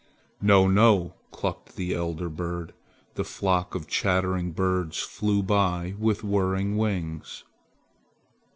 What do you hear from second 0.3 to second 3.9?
"No, no!" clucked the elder bird. The flock of